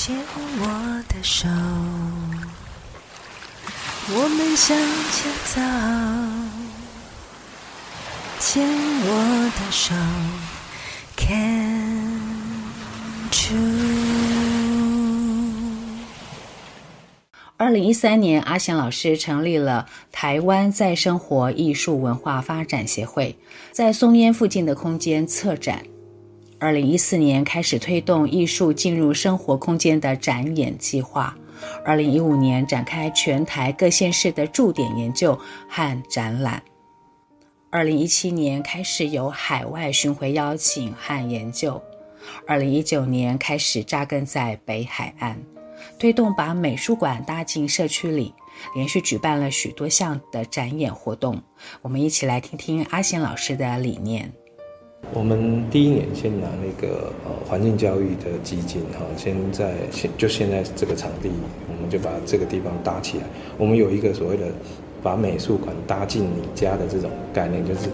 [0.00, 0.16] 牵
[0.60, 1.48] 我的手，
[4.14, 4.78] 我们向
[5.10, 5.60] 前走。
[8.38, 8.64] 牵
[9.02, 9.92] 我的手
[11.16, 12.12] ，Can
[13.50, 13.58] you？
[17.56, 23.36] 二零一三年，阿贤老师成立了台湾再生活艺术文化发展协会，
[23.72, 25.82] 在松烟附近的空间策展。
[26.60, 31.36] 二零一四年开始推动艺术进入生活空间的展演计划。
[31.84, 36.62] 二零一五年展开全台各县市的驻点研究和展览。
[37.70, 41.80] 二零一七年开始有海外巡回邀请和研究。
[42.46, 45.40] 二零一九年开始扎根在北海岸。
[45.96, 48.34] 推动把美术馆搭进社区里，
[48.74, 51.40] 连续举办了许多项的展演活动。
[51.82, 54.32] 我们一起来听听阿贤老师的理念。
[55.14, 61.30] 我们第一年先拿那个呃环境教育的基金哈，先在现就现在这个场地，
[61.68, 63.24] 我们就把这个地方搭起来。
[63.56, 64.46] 我们有一个所谓的
[65.02, 67.88] 把美术馆搭进你家的这种概念，就是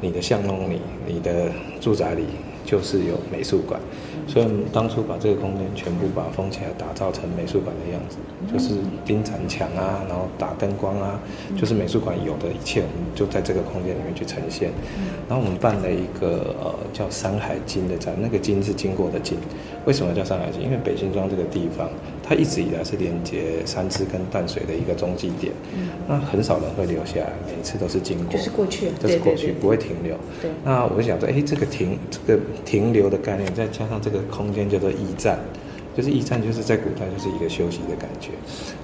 [0.00, 1.50] 你的巷弄里、你的
[1.80, 2.24] 住宅里
[2.64, 3.80] 就是有美术馆。
[4.26, 8.16] 所以，我们当初把这个空间全部把它封起来，打造成美术馆的样子，
[8.52, 11.18] 就是钉展墙啊，然后打灯光啊，
[11.56, 14.70] 就是美术馆有的一切，我们就在这个空间里面去呈现。
[15.28, 19.36] 然后我们办了一个呃叫《山海经》的展，那个“经”是经过的“经”。
[19.84, 20.62] 为什么叫山海经？
[20.62, 21.88] 因为北新庄这个地方，
[22.30, 25.52] 它一直以来是连接三支跟淡水的一个中继点。
[26.06, 30.14] 那很少人会留下来，每次都是经过，就是过去，这是过去，不会停留。
[30.40, 30.48] 对。
[30.64, 34.20] 那我想说，哎，这个停，这个停留的概念，再加上这个。
[34.30, 35.40] 空间叫做驿站，
[36.00, 38.30] 就是驿站，就是在古代就是一个休息的感觉。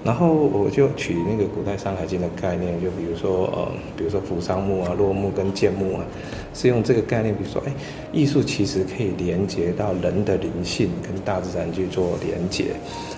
[0.04, 6.04] 然后我就取那个古代《山海经》的概念，就比如说呃，比如说扶桑木啊、落木跟建木啊，
[6.52, 7.34] 是用这个概念。
[7.34, 7.72] 比如说，哎，
[8.12, 12.66] 艺术其实可以连接到人的灵性跟大自然去做连接，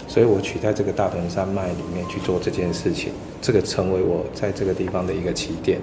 [0.07, 3.11] 所以我取在这个大屯山脉里面去做这件事情，
[3.42, 5.81] 这个成为我在这个地方的一个起点。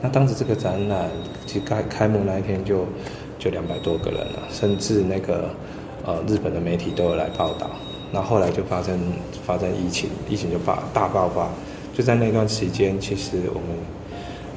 [0.00, 1.10] 那当时这个展览
[1.46, 2.86] 其实开开幕那一天就
[3.40, 5.50] 就两百多个人了，甚至那个。
[6.06, 7.68] 呃，日本的媒体都有来报道，
[8.12, 8.96] 那后来就发生
[9.44, 11.48] 发生疫情，疫情就爆大爆发，
[11.92, 13.66] 就在那段时间，其实我们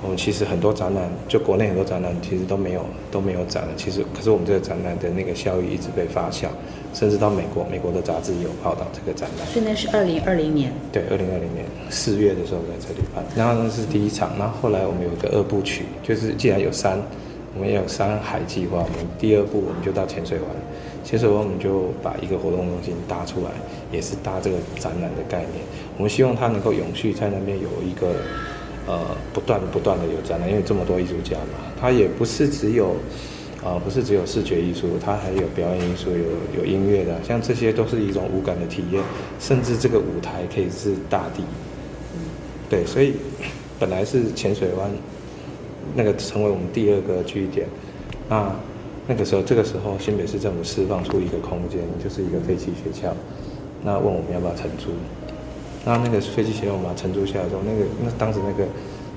[0.04, 6.46] 我们其实很多展览，就国内很多展览其实都没有都没有展了，其实可是我们这个展览的那个效益一直被发酵，
[6.94, 9.48] 甚至到美国，美国的杂志也有报道这个展览。
[9.48, 10.72] 所以那是二零二零年。
[10.92, 17.02] 对，二零二零年四月的时候在这里办，然后那是第一场，然后后来我们有一个二部曲，就是既然有山，
[17.60, 20.48] 我们有山海计划，我们第二步我们就到浅水湾。
[21.04, 23.52] 潜水湾我们就把一个活动中心搭出来，
[23.92, 25.56] 也是搭这个展览的概念。
[25.98, 28.16] 我们希望它能够永续在那边有一个，
[28.88, 29.02] 呃，
[29.34, 32.96] 不断不断的有展览，因为这么多艺术家嘛，它也不是只有，
[33.62, 39.04] 呃，不是只有视觉艺术，它还有表演艺术，有有音乐的，像这些都是一种五感的体验，
[39.38, 41.44] 甚至这个舞台可以是大地。
[42.70, 43.16] 对，所以
[43.78, 44.90] 本来是浅水湾，
[45.96, 47.68] 那个成为我们第二个据点，
[48.28, 48.52] 那。
[49.12, 53.12] 那个时候，这个时候，新北市政府释放出一个空间，就是一个废弃学校。
[53.82, 54.92] 那问我们要不要承租？
[55.84, 58.70] 那那个废弃学校我们承租下来之后，那个那当时那个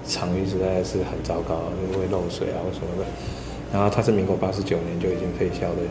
[0.08, 1.60] 场域实在是很糟糕，
[1.92, 3.04] 因为漏水啊或什么的。
[3.70, 5.84] 然后它是民国八十九年就已经废校的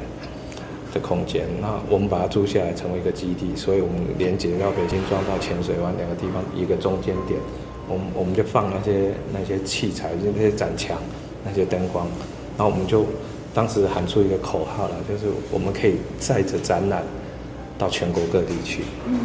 [0.95, 1.45] 的空间。
[1.61, 7.39] 那我们把它租下来成为一个基地，所以我们连接到北新庄到浅水湾两个地方一个中间点。
[7.87, 10.97] 我们我们就放那些那些器材，就那些展墙、
[11.45, 12.07] 那些灯光，
[12.57, 13.05] 然后我们就。
[13.53, 17.03] 当时喊出一个口号了，就是我们可以载着展览
[17.77, 18.83] 到全国各地去。
[19.05, 19.19] 嗯，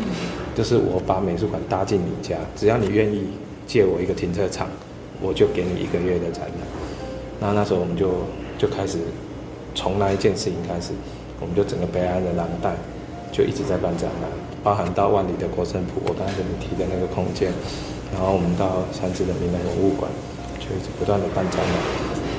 [0.52, 3.28] 就是我把美术馆搭进你家，只要你愿意
[3.68, 4.66] 借我一个停车场，
[5.22, 6.66] 我就给你一个月的展览。
[7.38, 8.24] 那那时候我们就
[8.58, 8.98] 就开始
[9.76, 10.90] 从那一件事情开始，
[11.40, 12.74] 我们就整个北安的廊带
[13.30, 14.28] 就一直在办展览，
[14.64, 17.52] 包含到万里的国生普，我刚才跟你提的那个空间，
[18.12, 20.10] 然后我们到三芝的闽南文物馆，
[20.58, 21.74] 就一直不断的办展览，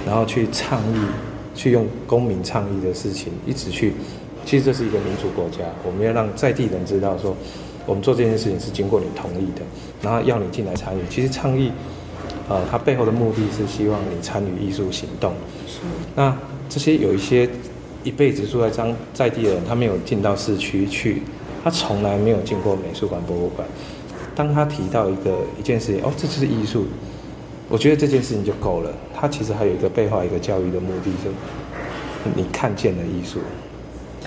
[0.06, 1.00] 然后去倡议。
[1.58, 3.92] 去用公民倡议的事情一直去，
[4.46, 7.36] 其实这是一个民主国家，我们要让在地人知道说，
[7.88, 9.64] 我们做这件事情是经过你同意的，
[10.00, 11.00] 然后要你进来参与。
[11.10, 11.72] 其实倡议，
[12.48, 15.34] 呃，它背后的目的是希望你参与艺术行动。
[15.66, 15.80] 是。
[16.16, 16.38] 那
[16.70, 17.50] 这些有一些
[18.04, 21.24] 一辈子住在张在地的人，他没有进到市区去，
[21.64, 23.68] 他从来没有进过美术馆、博物馆。
[24.38, 26.86] 当他提到一个一件事情，哦，这就是艺术。
[27.70, 28.94] 我觉得这件事情就够了。
[29.14, 31.36] 他其实还有一个背后一个教育的目的，就是
[32.36, 33.40] 你看见了艺术，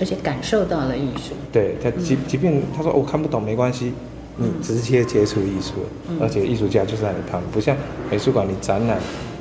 [0.01, 1.35] 而且感受到了艺术。
[1.53, 3.93] 对他，即即便他说我看不懂没关系，
[4.37, 5.75] 你直接接触艺术，
[6.09, 7.77] 嗯、而且艺术家就在你旁边，不像
[8.11, 8.99] 美术馆你展览，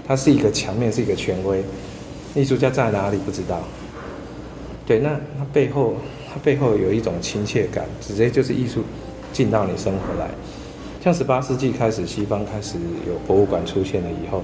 [0.08, 1.64] 它是一个墙面是一个权威，
[2.36, 3.60] 艺术家在哪里不知道。
[4.86, 5.96] 对，那他背后
[6.32, 8.84] 他背后有一种亲切感，直接就是艺术
[9.34, 10.30] 进到你生活来。
[11.02, 12.76] 像十八世纪开始，西方开始
[13.08, 14.44] 有博物馆出现了以后，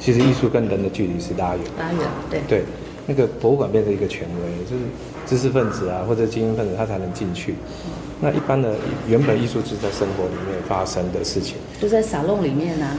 [0.00, 2.64] 其实艺术跟人的距离是拉远，拉远，对对，
[3.06, 4.82] 那个博物馆变成一个权威，就是
[5.26, 7.54] 知识分子啊或者精英分子他才能进去。
[8.20, 8.74] 那一般的
[9.06, 12.96] 原本艺术是在生活里面发生的事情，就在沙龙里面啊，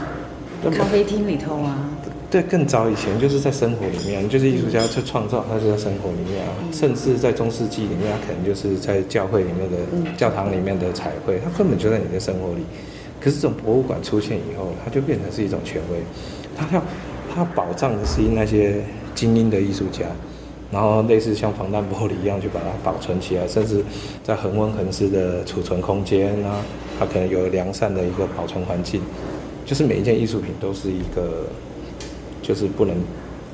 [0.77, 1.89] 咖啡厅里头啊。
[2.33, 6.49] 对，更早以前就是在生活里面，就是艺术家去创造，他就在生活里面啊。
[6.71, 9.77] 甚至在中世纪里面，他可能就是在教会里面的
[10.17, 12.63] 教堂里面的彩绘，他根本就在你的生活里。
[13.21, 15.99] 可是这种博物馆出现以后，它就变成是一种权威，
[16.57, 16.83] 它要
[17.31, 18.81] 它要保障的是那些
[19.13, 20.07] 精英的艺术家。
[20.71, 23.85] 然后类似像防弹玻璃一样去把它保存起来，甚至
[24.23, 26.65] 在恒温恒湿的储存空间啊，
[26.97, 28.99] 它可能有良善的一个保存环境，
[29.67, 31.45] 就是每一件艺术品都是一个，
[32.43, 32.95] 就是不能，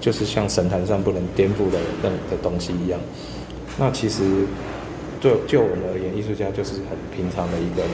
[0.01, 2.99] 就是像神坛上不能颠覆的任何的东西一样。
[3.77, 4.23] 那其实
[5.21, 7.91] 就就我们而言，艺术家就是很平常的一个人，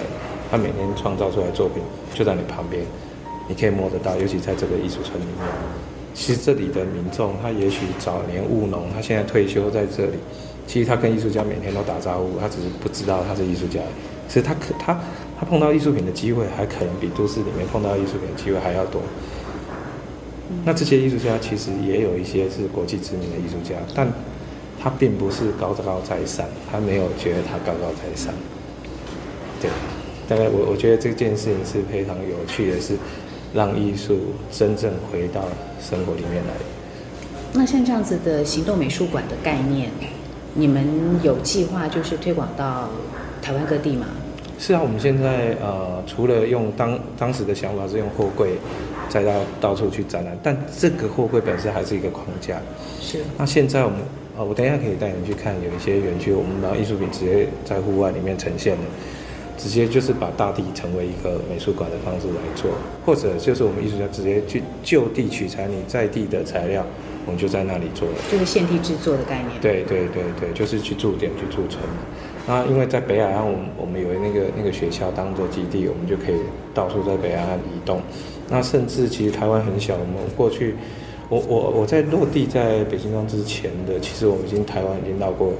[0.50, 1.83] 他每天创造出来作品
[2.15, 2.81] 就在你旁边，
[3.47, 5.36] 你可以摸得到，尤其在这个艺术村里面。
[6.15, 10.13] 其实这里的民众，他也许早年务农，他现在退休在这里。
[10.65, 13.81] 其实他跟艺术家每天都打招呼，他只是不知道他是艺术家。
[14.27, 14.98] 其实他可他
[15.38, 19.01] 他碰到艺术品的机会，还可能比都市里面碰到艺术品的机会还要多。
[20.63, 24.07] 那这些艺术家其实也有一些是国际知名的艺术家，但
[24.81, 28.33] 他并不是高高在上，他没有觉得他高高在上。
[29.62, 29.69] 对，
[30.27, 32.95] 大概我我觉得这件事情是非常有趣的是。
[33.53, 34.19] 让艺术
[34.51, 35.42] 真正回到
[35.80, 36.53] 生活里面来。
[37.53, 39.89] 那像这样子的行动美术馆的概念，
[40.53, 40.86] 你们
[41.24, 42.89] 有计划就是推广到
[43.41, 44.07] 台湾各地吗？
[44.59, 48.56] 是啊，我们现在呃，除了用当当时的想法是用货柜
[49.15, 49.31] 再到
[49.62, 52.59] 到处去展览，但这个货柜本身还是一个框架。
[53.00, 53.19] 是。
[53.38, 54.00] 那现在我们
[54.38, 58.83] 呃，我等一下可以带你去看，有一些园区，我们把艺术品直接在户外里面呈现的。
[59.57, 62.69] 直接就是把大地成为一个美术馆的方式来做，
[63.06, 66.85] 或者就是我们艺术家直接去就地取材你在地的材料，
[67.25, 69.50] 我们就在那里做了，就是现地制作的概念。
[69.62, 71.81] 对对对对，就是去驻点去驻村。
[72.45, 76.35] 那因为在北海岸，我们我们有那个那个学校当做基地，我们就可以
[76.73, 78.01] 到处在北海岸移动。
[78.50, 80.75] 那甚至其实台湾很小，我们过去，
[81.30, 85.51] 我我我在落地在北京庄之前的，其实我们已经台湾已经到过，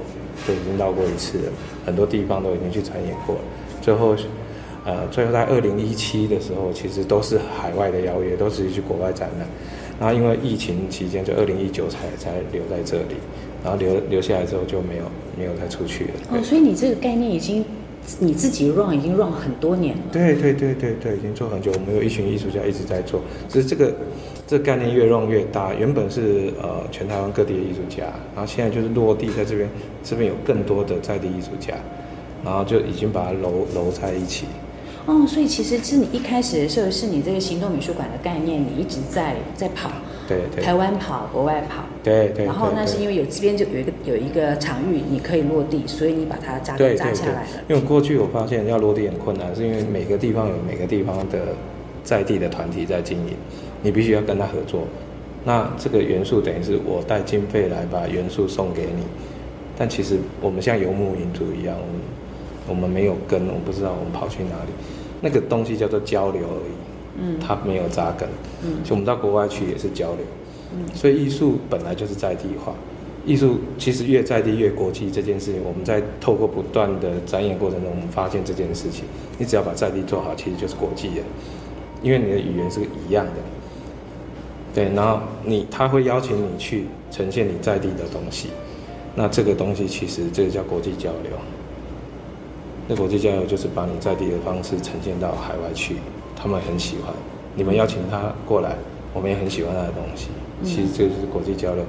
[0.46, 1.52] 都已经到过一次了，
[1.84, 3.40] 很多地方都已经去参演过了。
[3.82, 4.14] 最后，
[4.84, 9.48] 呃，最后在二零一七的时候，其实都是海外的邀约，都是去国外展览。
[9.98, 13.16] 然后因为疫情期间，就二零一九才才留在这里，
[13.64, 15.04] 然后留留下来之后就没有
[15.38, 16.10] 没有再出去了。
[16.32, 17.64] 哦，所以你这个概念已经
[18.18, 20.02] 你自己 run 已经 run 很多年了。
[20.12, 21.72] 对对对对对，已经做很久。
[21.72, 23.94] 我们有一群艺术家一直在做，只是这个
[24.46, 25.74] 这个概念越 run 越大。
[25.74, 28.04] 原本是呃全台湾各地的艺术家，
[28.34, 29.68] 然后现在就是落地在这边，
[30.02, 31.74] 这边有更多的在地艺术家。
[32.44, 34.46] 然后就已经把它揉揉在一起。
[35.06, 39.90] 哦，所以其实是你一开始的时候，是你这个行动美术馆的概念，你一直在在跑，
[40.28, 42.44] 对对，台湾跑，国外跑，对对。
[42.46, 47.48] 然后那是因为有这边就有一个有一个场域，你可以落地，所以你把它扎扎下来了。
[47.68, 51.38] 因为过去我发现要落地很困难，是因为每个地方有每个地方的
[52.04, 53.34] 在地的团体在经营，
[53.82, 54.82] 你必须要跟他合作。
[55.44, 59.02] 那这个元素等于是我带经费来把元素送给你，
[59.76, 61.76] 但其实我们像游牧民族一样。
[62.68, 64.72] 我们没有根，我不知道我们跑去哪里。
[65.20, 66.72] 那个东西叫做交流而已，
[67.22, 68.28] 嗯，它没有扎根，
[68.64, 70.24] 嗯，所以我们到国外去也是交流，
[70.94, 72.74] 所以艺术本来就是在地化，
[73.24, 79.04] 艺术其实越在地越国际这件事情，我们在透过不断的展演过程中，我们发现这件事情，
[79.38, 81.22] 你只要把在地做好，其实就是国际的，
[82.02, 83.32] 因为你的语言是一样的，
[84.74, 88.48] 对，然后你他会邀请你去呈现你在地的东西，
[89.14, 91.32] 那这个东西其实这个叫国际交流。
[92.88, 95.96] 那国际交流就是把你在地的方式呈现到海外去，
[96.36, 97.12] 他们很喜欢。
[97.56, 98.76] 你们邀请他过来，
[99.12, 100.28] 我们也很喜欢他的东西。
[100.64, 101.84] 其实这就是国际交流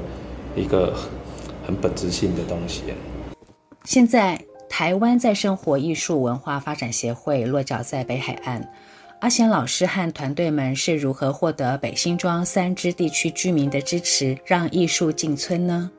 [0.55, 0.93] 一个
[1.65, 2.83] 很本质性的东西。
[3.85, 8.69] 现在台湾在生活艺术文化发展协会落脚在北海岸，
[9.19, 15.89] 阿贤老师和团队们是如何获得北新庄三支地区居民的支持，让艺术进村呢？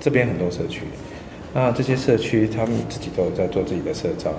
[0.00, 0.82] 这边很多社区。
[1.54, 4.30] 那这些社区，他们自己都有在做自己的社造。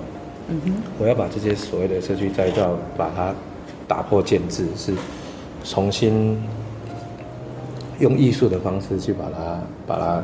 [0.49, 3.33] 嗯哼，我要把这些所谓的社区再造，把它
[3.87, 4.93] 打破建制，是
[5.63, 6.37] 重新
[7.99, 10.23] 用艺术的方式去把它把它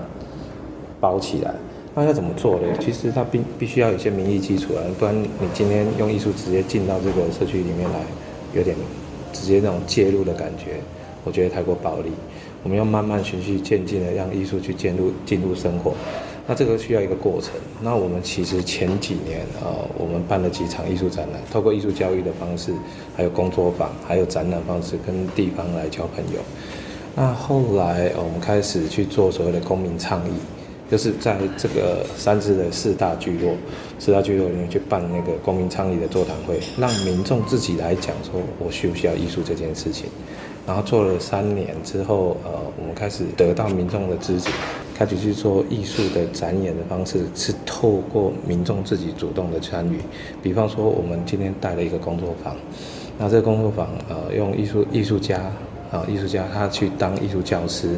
[1.00, 1.53] 包起来。
[1.96, 2.68] 那要怎么做呢？
[2.80, 8.00] 其实它必必须要有一些民意基础啊，不然你今天用艺术直接进到这个社区里面来，
[8.56, 8.75] 有点
[9.32, 10.82] 直接那种介入的感觉，
[11.24, 12.10] 我觉得太过暴力。
[12.63, 15.94] 我们要慢慢循序渐进的让艺术去进入进入生活。
[16.48, 17.51] 那这个需要一个过程。
[17.82, 22.74] 那我们其实前几年呃，我们办了几场艺术展览，透过艺术教育的方式，
[23.15, 26.42] 还有工作坊，还有展览方式，跟地方来交朋友。
[27.15, 30.34] 那后来我们开始去做所谓的公民倡议，
[30.89, 33.53] 就是在这个三芝的四大聚落，
[34.00, 40.08] 四大聚落里面去办那个公民倡议的座谈会，让民众自己来讲说，我需不需要艺术这件事情。
[40.65, 44.50] 然后做了三年之后，呃，我们开始得到民众的支持，
[44.96, 50.00] 开始去做艺术的展演的方式，是透过民众自己主动的参与。
[50.41, 52.55] 比方说，我们今天带了一个工作坊，
[53.17, 55.51] 那这个工作坊，呃，用艺术艺术家，
[55.94, 57.90] 啊，艺术家他去当艺术教师，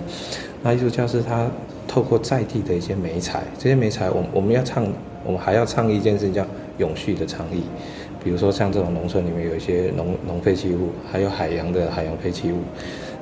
[0.62, 1.48] 那艺术教师他
[1.88, 4.86] 透过在地的一些媒材，这些媒材，我我们要倡，
[5.24, 6.46] 我们还要倡议一件事情叫
[6.78, 7.64] 永续的倡议。
[8.22, 12.58] 比如说像这种农村里面有一些农农废弃物，还有海洋的海洋废弃物，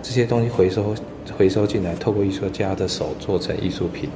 [0.01, 0.96] 这些东西回收
[1.38, 4.10] 回收进来，透过艺术家的手做成艺术品，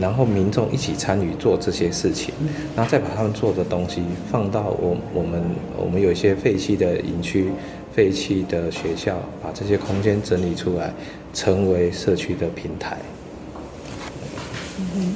[0.00, 2.34] 然后民众一起参与做这些事情，
[2.76, 5.42] 然后再把他们做的东西放到我我们
[5.76, 7.50] 我们有一些废弃的营区、
[7.92, 10.92] 废弃的学校，把这些空间整理出来，
[11.32, 12.96] 成为社区的平台。
[14.78, 15.14] 嗯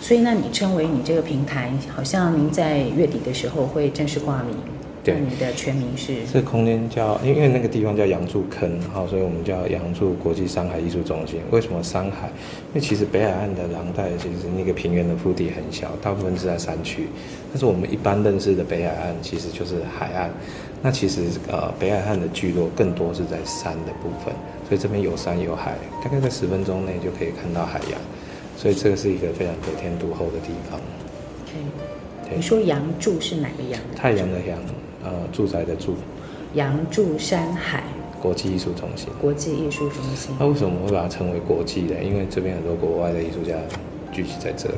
[0.00, 4.56] 所以，那你称为你这个平台，好像您在月底的时候会正式挂名。
[5.12, 6.14] 对，你的全名是？
[6.32, 11.40] 这个空间叫，因为那个地方叫杨柱坑，好，所以我们叫杨柱国际山海艺术中心。
[11.50, 12.28] 为什么山海？
[12.28, 17.06] 因为其实北海岸的廊带其实那个平原的腹地很小，大部分是在山区。
[17.50, 20.30] 但是我们一般认识的北海岸其实就是海岸。
[20.80, 24.32] 那其实呃，北海岸的聚落更多是在山的部分，
[24.68, 25.74] 所以这边有山有海，
[26.04, 28.00] 大概在十分钟内就可以看到海洋。
[28.56, 30.80] 所以这个是一个非常得天独厚的地方。
[32.24, 33.80] 对，你说洋柱是哪个洋？
[33.96, 34.58] 太阳的阳，
[35.04, 35.94] 呃，住宅的住。
[36.54, 37.84] 杨柱山海
[38.20, 39.08] 国际艺术中心。
[39.20, 40.34] 国际艺术中心。
[40.38, 41.94] 那为什么我会把它称为国际呢？
[42.02, 43.54] 因为这边很多国外的艺术家
[44.10, 44.76] 聚集在这里。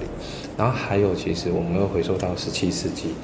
[0.58, 3.14] 然后还有，其实我们又回溯到十七世纪，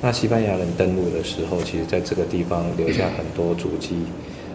[0.00, 3.96] 那西班牙人登陆的时候，其实在这个地方留下很多足迹。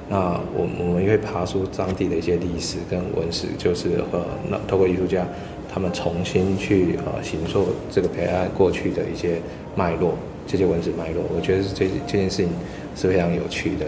[0.07, 5.27] 那我我们也会爬出当地的一些历史跟文史，就是呃，那透过艺术家，
[5.71, 9.41] 他们重新去呃形塑这个北海岸过去的一些
[9.75, 10.13] 脉络，
[10.49, 12.49] 这些文字脉络，我觉得这这件事情
[12.95, 13.85] 是非常有趣的，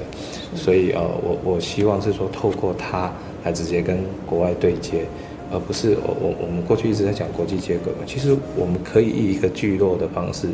[0.55, 3.11] 所以呃，我我希望是说透过它
[3.43, 5.03] 来直接跟国外对接，
[5.51, 10.47] 而不是我我我们过去一直在讲国际接轨嘛，其实我们可以以一个聚落的方式，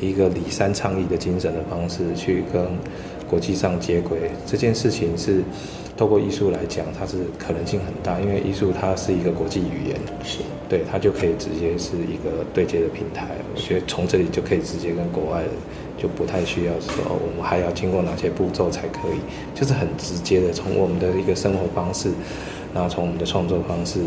[0.00, 2.68] 一个里山倡议的精神的方式去跟。
[3.26, 5.42] 国际上接轨这件事情是
[5.96, 13.28] 透过艺术来讲，它是可能性很大，因为艺术它是一个国际语言，是对它就可以直接是一个对接的平台。
[13.54, 15.42] 我觉得从这里就可以直接跟国外，
[15.96, 19.20] 就不太需要说我们还要经过哪些步骤才可以，
[19.54, 22.10] 就是很直接的从我们的一个生活方式，
[22.74, 24.00] 然后从我们的创作方式，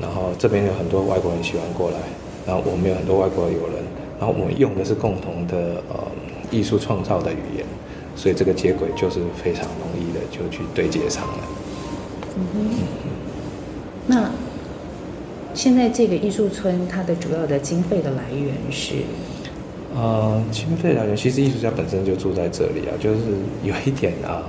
[0.00, 1.98] 然后这边有很多外国人喜欢过来，
[2.46, 3.84] 然后我们有很多外国友人，
[4.18, 5.96] 然后我们用的是共同的呃
[6.50, 7.66] 艺术创造的语言。
[8.14, 11.38] 所以这个接轨就是非常容易的，就去对接上了。
[12.38, 13.15] 嗯哼。
[15.56, 18.96] 现在这个艺术村，它的主要的经费的来源是？
[19.94, 23.20] 呃，经费来源其实艺术家本身就住在这里啊，就是
[23.64, 24.44] 有一点啊。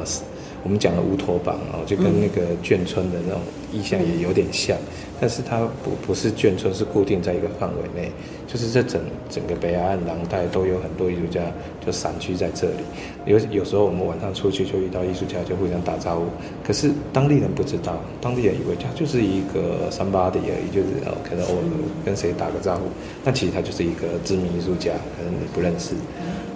[0.67, 3.39] 我们讲的乌托邦哦，就跟那个眷村的那种
[3.71, 8.11] 意象也有点像，嗯、但是它不不是眷村，是固定在一个范围内，
[8.45, 11.39] 就是这整整个北海岸廊带都有很多艺术家
[11.85, 12.83] 就散居在这里。
[13.25, 16.25] 有有时候我们晚上出去就遇到艺术家，就互相打招呼，
[16.65, 21.63] 可是当地人不知道，当地人以为他就是一个 somebody 而已，就是哦，可能偶尔
[22.03, 22.81] 跟谁打个招呼，
[23.23, 25.95] 那其实他就是一个知名艺术家，可能你不认识。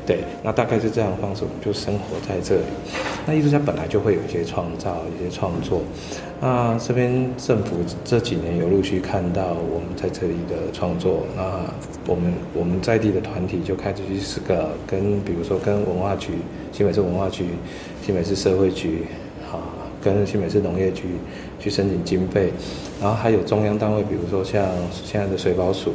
[0.05, 2.63] 对，那大概是这样的方式，我们就生活在这里。
[3.27, 5.81] 那艺术家本来就会有一些创造、一些创作。
[6.41, 11.61] 那这边政府这几年有陆续看到我们在这里的创作，那
[12.07, 16.33] 我们我们在地的团体就开始去是个跟，比如说跟文化局、
[16.71, 17.45] 新北市文化局、
[18.03, 19.05] 新北市社会局，
[19.51, 19.61] 啊，
[20.03, 21.03] 跟新北市农业局
[21.59, 22.51] 去申请经费，
[22.99, 25.93] 然后还有中央单位，比如说像现在的水保署。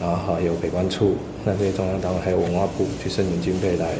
[0.00, 3.90] 然后还有北关处，那这些中央单位还有文化部去申请经费来，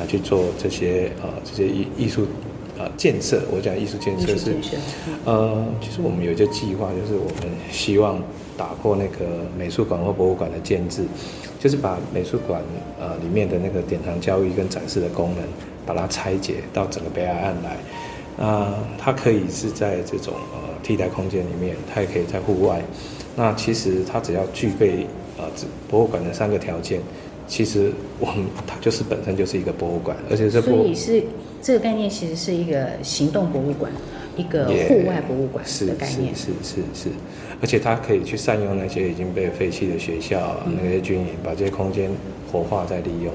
[0.00, 2.26] 来去做这些呃这些艺艺术
[2.76, 3.42] 呃建设。
[3.50, 4.54] 我讲艺术建设是，
[5.24, 8.20] 呃，其实我们有一个计划，就是我们希望
[8.56, 9.24] 打破那个
[9.56, 11.04] 美术馆或博物馆的建制，
[11.60, 12.60] 就是把美术馆
[13.00, 15.44] 呃里面的那个典藏教育跟展示的功能，
[15.86, 17.76] 把它拆解到整个北海岸来。
[18.36, 22.82] 那它可以是在这种呃替代空间里面，它也可以在户外。
[23.36, 25.06] 那其实它只要具备。
[25.38, 25.44] 呃，
[25.88, 27.00] 博物馆的三个条件，
[27.46, 31.22] 其实我们它就是本身就是一个博物馆，而且这所以是
[31.62, 33.92] 这个概念其实是一个行动博物馆，
[34.36, 36.34] 一个户外博物馆的概念。
[36.34, 37.08] 是是是
[37.60, 42.10] 而且它可以去善用那些已经被废弃的学校、嗯、那些军营，把这些空间
[42.50, 43.32] 活化再利用。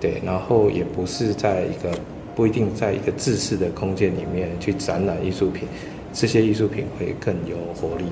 [0.00, 1.96] 对，然后也不是在一个
[2.34, 5.68] 不一定在一个制式的空间里面去展览艺术品，
[6.12, 8.04] 这些艺术品会更有活力，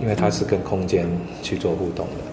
[0.00, 1.06] 因为它是跟空间
[1.42, 2.24] 去做互动的。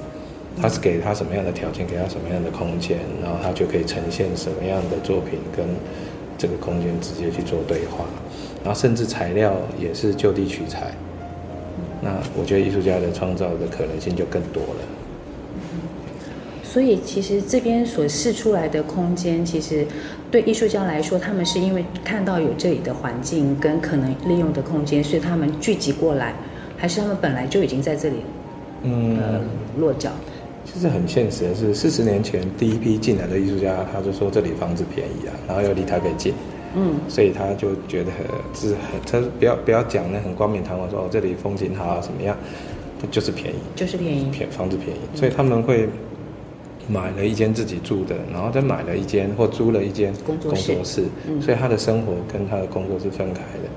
[0.61, 5.65] 他是给他什么样的条件，给他什么样的空间，然后他就可以呈现什么样的作品，跟
[6.37, 8.05] 这个空间直接去做对话，
[8.63, 10.93] 然后甚至材料也是就地取材。
[12.03, 14.81] 那我觉得艺术家的创造的可能性就更多了。
[16.63, 19.83] 所以其实这边所释出来的空间，其实
[20.29, 26.35] 对艺术家来说，他们是因为看到有这里的环境跟可能利用的空间，所以他们聚集过来，
[26.83, 28.17] 还是他们本来就已经在这里，
[28.81, 29.39] 嗯，呃，
[29.77, 30.11] 落脚。
[30.65, 36.33] 其实很现实的是，四十年前第一批进来的艺术家，他就说这里房子便宜啊，然后又离台北近，
[36.75, 38.11] 嗯，所以他就觉得
[38.53, 42.35] 是很，他不要不要讲那很冠冕堂皇说哦这里风景好啊什么样，
[43.09, 45.87] 就是便宜，就是便宜，便房子便宜，所以他们会
[46.89, 51.05] 买了一间自己住的，然后再买了一间或租了一间工作室，
[51.39, 53.69] 所以他的生活跟他的工作是分开的。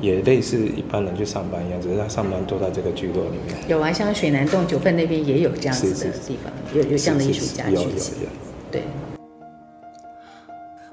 [0.00, 3.56] 也类似一般人去上班一样，只是他上班都在这个聚落里面。
[3.68, 8.12] 有啊，像水南洞九份那边也有这样子的地方，有有这样的艺术家聚集。
[8.70, 8.82] 对。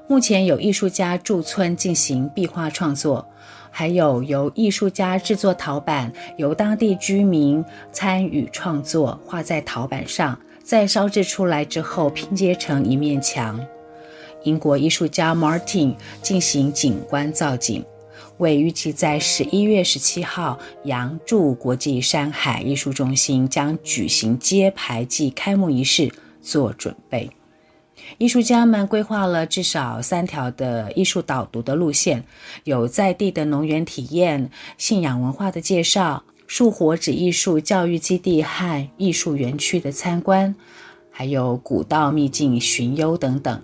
[0.08, 3.26] 目前有艺术家驻村进行壁画创作，
[3.72, 13.60] 还有由艺术家制作陶板，由当地居民参与创作，画在陶板上，再烧制出来之后拼接成一面墙。
[14.44, 17.84] 英国艺术家 Martin 进行景观造景。
[18.38, 27.30] 为预计在十一月十七号，阳住国际山海艺术中心将举行揭牌暨开幕仪式做准备。
[28.18, 32.22] 艺术家们规划了至少三条的艺术导读的路线，
[32.64, 40.54] 有在地的农园体验、信仰文化的介绍、树活纸艺术教育基地和艺术园区的参观，
[41.10, 43.60] 还有古道秘境寻幽等等。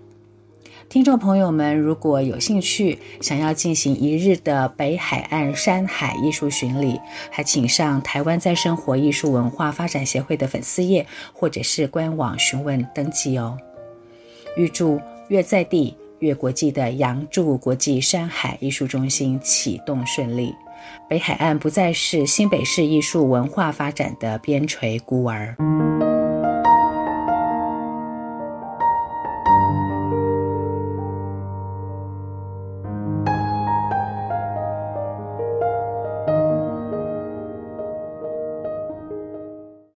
[0.92, 7.00] 听众朋友们，如果有兴趣，想要进行一日的北海岸山海艺术巡礼，
[7.31, 13.57] 还请上台湾再生活艺术文化发展协会的粉丝页或者是官网询问登记哦。
[14.55, 20.55] 预祝越在地越国际的阳住国际山海艺术中心启动顺利，
[21.09, 25.57] 北海岸不再是新北市艺术文化发展的边陲孤儿。